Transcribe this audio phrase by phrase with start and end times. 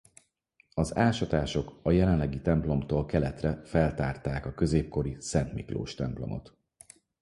[0.73, 6.57] Az ásatások a jelenlegi templomtól keletre feltárták a középkori Szent Miklós-templomot.